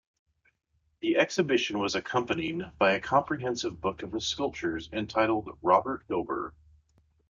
[1.01, 6.53] The exhibition was accompanied by a comprehensive book of his sculptures entitled Robert Gober.